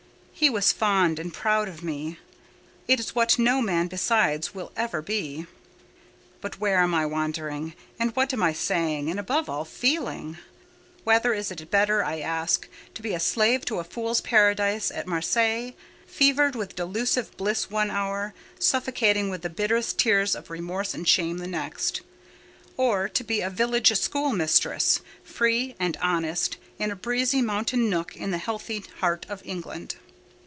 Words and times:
He 0.33 0.49
was 0.49 0.71
fond 0.71 1.19
and 1.19 1.31
proud 1.31 1.67
of 1.69 1.83
me—it 1.83 2.99
is 2.99 3.13
what 3.13 3.37
no 3.37 3.61
man 3.61 3.85
besides 3.85 4.55
will 4.55 4.71
ever 4.75 4.99
be.—But 5.03 6.59
where 6.59 6.79
am 6.79 6.95
I 6.95 7.05
wandering, 7.05 7.75
and 7.99 8.15
what 8.15 8.33
am 8.33 8.41
I 8.41 8.51
saying, 8.51 9.07
and 9.11 9.19
above 9.19 9.51
all, 9.51 9.65
feeling? 9.65 10.39
Whether 11.03 11.31
is 11.35 11.51
it 11.51 11.69
better, 11.69 12.03
I 12.03 12.21
ask, 12.21 12.67
to 12.95 13.03
be 13.03 13.13
a 13.13 13.19
slave 13.19 13.65
in 13.69 13.77
a 13.77 13.83
fool's 13.83 14.19
paradise 14.19 14.89
at 14.89 15.05
Marseilles—fevered 15.05 16.55
with 16.55 16.75
delusive 16.75 17.37
bliss 17.37 17.69
one 17.69 17.91
hour—suffocating 17.91 19.29
with 19.29 19.43
the 19.43 19.49
bitterest 19.51 19.99
tears 19.99 20.33
of 20.33 20.49
remorse 20.49 20.95
and 20.95 21.07
shame 21.07 21.37
the 21.37 21.45
next—or 21.47 23.09
to 23.09 23.23
be 23.23 23.41
a 23.41 23.49
village 23.51 23.95
schoolmistress, 23.95 25.01
free 25.23 25.75
and 25.79 25.97
honest, 26.01 26.57
in 26.79 26.89
a 26.89 26.95
breezy 26.95 27.43
mountain 27.43 27.91
nook 27.91 28.15
in 28.17 28.31
the 28.31 28.39
healthy 28.39 28.83
heart 29.01 29.23
of 29.29 29.43
England? 29.45 29.97